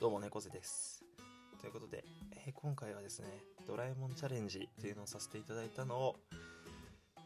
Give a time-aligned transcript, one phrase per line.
[0.00, 1.04] どうも猫背です。
[1.60, 2.02] ということで、
[2.46, 3.28] えー今回はですね
[3.66, 6.16] ドラえもんチャレンジっていうのをさせていただいたのを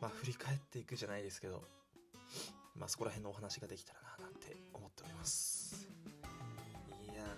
[0.01, 1.63] まあ振り返っていくじゃないですけど
[2.77, 5.89] まあそこら辺のお話ができたらななんて思っております。
[7.05, 7.29] いやね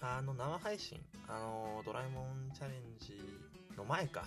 [0.00, 3.20] あの生配信あのドラえもんチャレンジ
[3.76, 4.24] の前か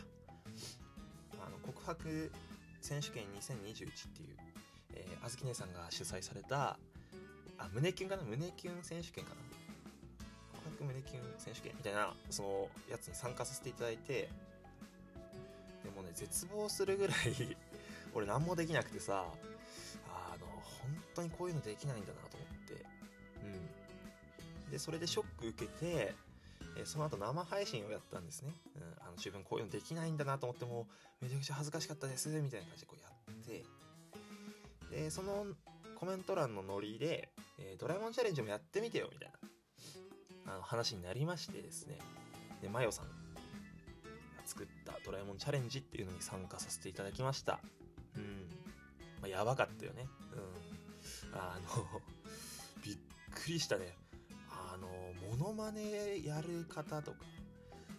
[1.45, 2.31] あの告白
[2.79, 4.37] 選手権2021っていう、
[4.93, 6.79] えー、あずき姉さんが主催された
[7.57, 8.23] あ胸キュンかな？
[8.23, 9.35] 胸キュン選手権かな？
[10.53, 14.29] 告白胸キュン選手権みたいなそのやつに参加させていただいて
[15.83, 17.15] でもね絶望するぐらい
[18.13, 19.25] 俺何もできなくてさ
[20.09, 22.85] あの本当にこういうのできないんだなと思って。
[24.65, 24.71] うん。
[24.71, 26.15] でそれでショック受けて
[26.75, 30.87] えその後生配信をやったんですね、うん、あの自分こういうのできないんだなと思っても
[31.21, 33.65] めちゃくちゃ恥ずかしかったですみたいな感じでこうやって。
[34.91, 35.47] でその
[35.95, 39.31] コメント欄のノリで、えードラえもんチャレンジもやってみてよみたい
[40.45, 40.53] な。
[40.53, 41.99] あの話になりましてですね。
[42.61, 43.11] でマヨさんが
[44.45, 47.59] 作ったドラえもんチャレンジっていうのに参加させていただきました。
[48.15, 48.49] うん。
[49.21, 50.07] まあやばかったよね。
[50.33, 51.35] うん。
[51.37, 52.01] あの
[52.83, 52.97] びっ
[53.33, 53.95] くりしたね。
[54.49, 54.87] あの
[55.29, 57.17] モノマネやる方とか。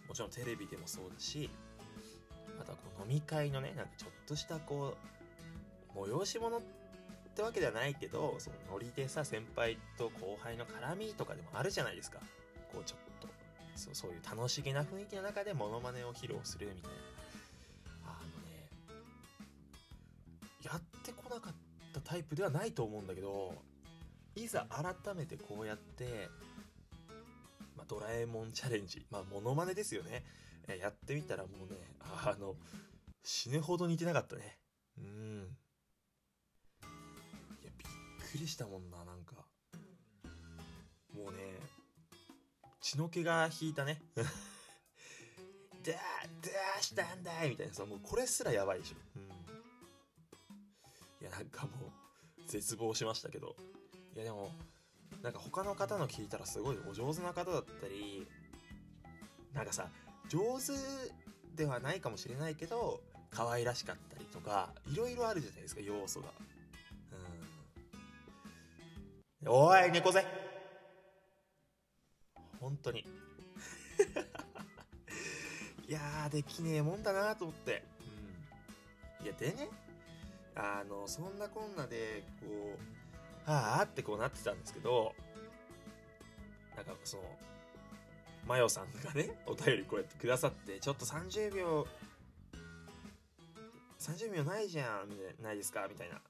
[0.09, 1.49] もちろんテレビでもそうだし
[2.59, 4.97] あとはこう飲み会のねなんかちょっとしたこ
[5.95, 6.61] う催し物っ
[7.39, 12.19] ってわけではないけどそのノリでさ先輩と後輩の絡みとかでもあるじゃないですか。
[12.73, 13.27] こうちょっと
[13.75, 16.97] そうそういう楽しげな雰囲気の中でモノマネを披露するみたいな。
[18.03, 18.67] あのね
[20.63, 21.53] やってこなかっ
[21.93, 23.53] たタイプではないと思うんだけど
[24.35, 26.27] いざ改めてこうやって、
[27.77, 30.25] まあ、ドラえもんチャレンジまあモノマネですよね。
[30.67, 32.55] えやってみたらもうねあの
[33.23, 34.57] 死ぬほど似てなかったね。
[34.97, 35.57] うん。
[38.31, 39.35] くりしたもんななんか。
[41.15, 41.59] もうね
[42.81, 44.01] 血の気が引いたね。
[44.15, 45.95] だー
[46.41, 47.73] どうしたんだいみたいな。
[47.73, 49.23] さもうこれすらやばいでしょ、うん、
[51.21, 51.91] いやなんかもう
[52.47, 53.55] 絶望しましたけど。
[54.15, 54.53] いやでも
[55.21, 58.27] なんか他の方の聞いたらすごいお上手な方だったり
[59.53, 59.89] なんかさ
[60.27, 60.73] 上手
[61.55, 66.29] ではないかもしれないけど可愛らしかったりとかいろいろあるじゃないですか要素が。
[69.45, 70.25] おい猫背。
[72.59, 73.05] 本当に。
[75.87, 77.83] いやーできねえもんだなと思って。
[79.19, 79.25] うん。
[79.25, 79.69] いやでね
[80.55, 82.77] あのそんなこんなでこ
[83.47, 85.15] うはあってこうなってたんですけど
[86.75, 87.23] なんかその
[88.45, 91.87] マヨさんがねお便りこうやってくださってちょっと30秒
[93.99, 96.21] 30秒ないじゃんないですかみたいな。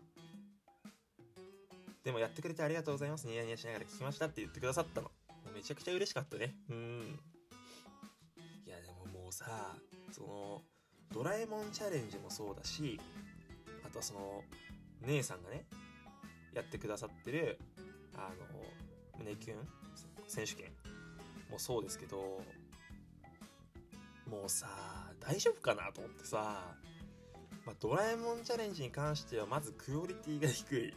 [2.03, 3.27] でもやってくれてありがとうございます。
[3.27, 5.11] ニヤニヤしながら聞きましたって言ってくださったの。
[5.53, 6.55] めちゃくちゃ嬉しかったね。
[6.69, 7.19] うん。
[8.65, 9.75] いやでももうさ
[10.11, 10.61] その
[11.11, 12.99] ドラえもんチャレンジもそうだし
[13.85, 14.43] あとはその
[15.07, 15.65] 姉さんがね
[16.53, 17.59] やってくださってる
[18.15, 18.61] あの
[19.17, 19.57] 胸キュン
[20.27, 20.71] 選手権
[21.49, 22.17] もそうですけど
[24.29, 24.67] もうさ
[25.19, 26.75] 大丈夫かなと思ってさ、
[27.65, 30.93] まあ、ドラえもんチャレンジに関してはまずクオリティが低い。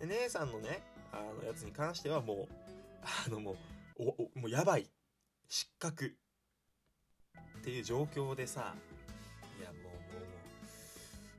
[0.00, 0.82] で姉さんのね
[1.12, 2.48] あのやつに関してはもう
[3.26, 3.56] あのもう
[4.00, 4.04] お
[4.36, 4.86] おもうやばい。
[5.48, 6.14] 失格。
[7.58, 8.74] っていう状況でさ
[9.58, 9.90] いやもうも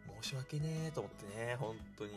[0.09, 2.11] うもう申し訳ねえと思ってね本当に。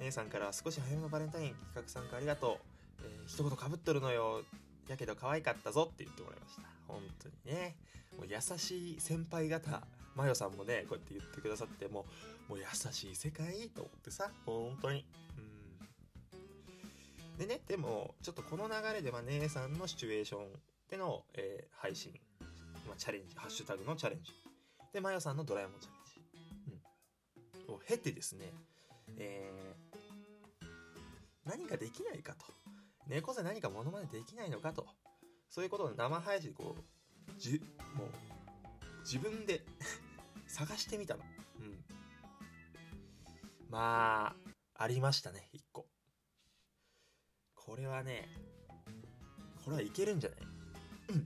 [0.00, 2.60] 姉さんから少し早めのバレンタイン企画参加ありがと
[3.00, 4.42] う、えー、一言かぶっとるのよ。
[4.88, 6.62] やけど可愛かったぞって言ってもらいました。
[6.86, 7.76] 本当にね。
[8.16, 9.82] もう優しい先輩方
[10.16, 12.06] マヨさんもねこうやって言ってくださっても
[12.48, 15.04] うもう優しい世界と思ってさ本当に。
[15.36, 15.47] うん。
[17.38, 20.40] でねでもちょっとこの流れでは姉さんのシチュエーション
[20.90, 22.12] での、えー配信、
[22.86, 23.36] まあ、チャレンジ。
[23.36, 24.32] ハッシュタグのチャレンジ。
[24.92, 26.80] でマヨさんのドラえもんチャレンジ、
[27.68, 28.52] うん、を経てですね
[29.18, 30.68] えー
[31.44, 32.44] 何ができないかと。
[33.06, 34.86] 猫背何かモノマネできないのかと。
[35.48, 37.60] そういうことを生配信こうじ
[37.94, 38.08] もう
[39.00, 39.62] 自分で
[40.46, 41.24] 探してみたの。
[41.60, 41.84] うん。
[43.70, 44.34] ま
[44.76, 45.48] あありましたね。
[47.68, 48.28] これはね
[49.64, 50.38] これはいけるんじゃない？
[51.10, 51.16] うん。
[51.16, 51.24] うん。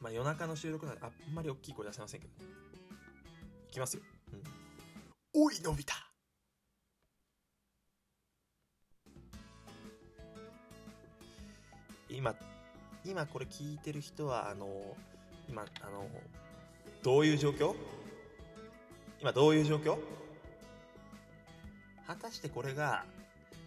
[0.00, 2.32] まあ夜中の収録なんであんまり大きい声出せませんけど
[3.68, 4.02] いきますよ、
[4.32, 4.36] う
[5.40, 5.92] ん、おいのび太！
[12.08, 12.34] 今
[13.04, 14.96] 今これ聞いてる人はあの
[15.48, 16.08] 今あの
[17.02, 17.74] どういう状況？
[19.20, 19.98] 今どういう状況？
[22.06, 23.04] 果たしてこれが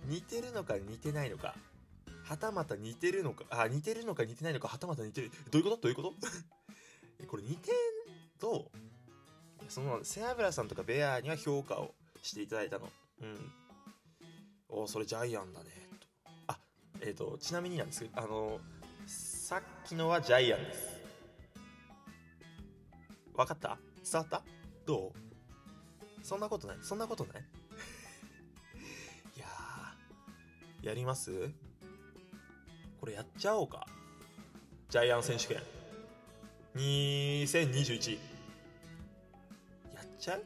[0.05, 1.55] 似てるのか似てないのか。
[2.23, 5.31] はたまた似てるのかあ似てるのか似てないのかはたまた似てる。
[5.49, 5.81] どういうこと？
[5.83, 6.13] どういうこと？
[7.27, 7.73] これ似てん
[8.37, 8.69] と
[9.69, 12.89] その背脂さんとかベアには評価をしていただいたの。
[13.21, 13.51] うん。
[14.69, 15.69] おそれジャイアンだね。
[16.47, 16.59] あ
[16.99, 18.01] えっ、ー、とちなみになんです。
[18.01, 18.59] けどあの
[19.05, 20.97] さっきのはジャイアンです。
[23.33, 23.77] 分かった？
[24.03, 24.43] 伝わった？
[24.85, 26.25] どう？
[26.25, 26.77] そんなことない。
[26.81, 27.45] そんなことない。
[30.87, 31.49] やります？
[33.01, 33.85] これやっちゃおうか。
[34.89, 35.57] ジャイアン選手権。
[36.75, 38.13] 2021
[39.93, 40.45] やっちゃう？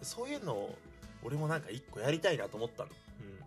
[0.00, 0.78] そういうのを
[1.22, 2.88] 俺もなんか一個やりたいなと思ったの。
[3.20, 3.38] うん。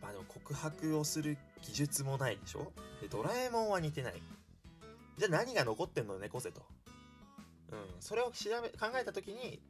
[0.00, 2.72] まあでも告白をする技術もないでしょ？
[3.02, 4.22] でドラえもんは似てない。
[5.18, 6.62] じゃあ何が残ってんの猫背と
[7.70, 7.78] うん。
[8.00, 9.60] それを調べ考えた時に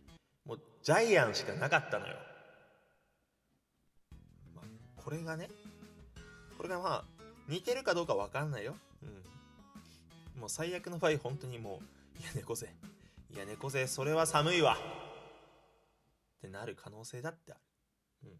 [0.44, 2.14] もうジャイアンしかなかったのよ、
[5.06, 5.48] これがね
[6.58, 7.04] これがまあ
[7.48, 11.80] 似てるかどうか分かんないようんもう最悪の場合本当にも
[12.18, 14.76] ういや猫背いや猫背それは寒いわ
[16.36, 17.60] ってなる可能性だってある。
[18.24, 18.30] うん。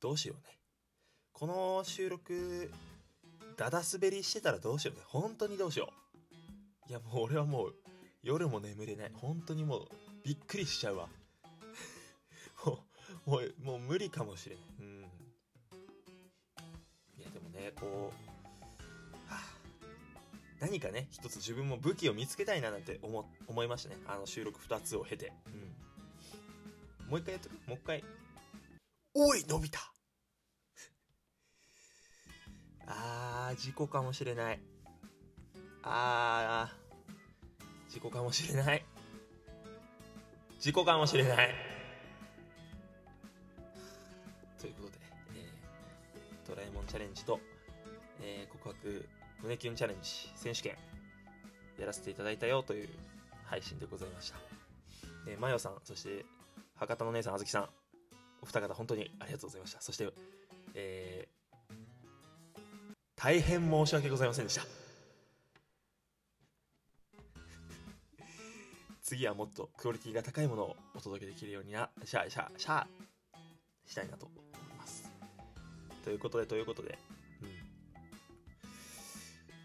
[0.00, 0.58] どうしようね。
[1.32, 2.70] この収録、
[3.56, 5.02] だだ滑りしてたらどうしようね。
[5.06, 5.90] 本当にどうしよ
[6.86, 6.90] う。
[6.90, 7.74] いやもう俺はもう
[8.22, 9.12] 夜も眠れない。
[9.14, 9.86] 本当にもう
[10.24, 11.08] びっくりしちゃうわ。
[13.26, 14.64] もう、もう、無理かもしれない。
[14.80, 15.00] うん。
[17.18, 19.42] いやでもね、こう、はあ、
[20.60, 23.96] 何かね、一つ自分も武器を見つけたいななんて思、思いましたね。
[24.06, 25.32] あの収録2つを経て。
[25.46, 25.50] う
[27.06, 27.10] ん。
[27.10, 27.52] もう一回やっとく？
[27.68, 28.04] もう一回。
[29.14, 29.78] おい、のび太
[32.86, 34.60] あー、事故かもしれない。
[35.82, 38.84] あー、事故かもしれない。
[40.58, 41.73] 事故かもしれない。
[44.64, 44.94] ということで、
[45.36, 47.38] えー、ドラえもんチャレンジと、
[48.22, 49.06] えー、告白
[49.42, 50.72] 胸キュンチャレンジ選手権
[51.78, 52.88] やらせていただいたよという
[53.44, 54.38] 配信でございました。
[55.28, 56.24] えー、マヨさん、そして
[56.76, 57.68] 博多の姉さん、あずきさん、
[58.40, 59.82] お二方本当にありがとうございました。
[59.82, 60.08] そして、
[60.74, 61.74] えー、
[63.16, 64.62] 大変申し訳ございませんでした。
[69.02, 72.86] 次はもっとクオリティが高いものをお届けできるようにな、シャーシャーシャー
[73.86, 74.53] したいなと。
[76.04, 76.98] ということで、ということで、
[77.42, 77.48] うん。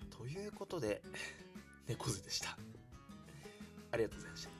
[0.09, 1.01] ということで、
[1.85, 2.57] 猫背でした。
[3.91, 4.58] ありがとうございました。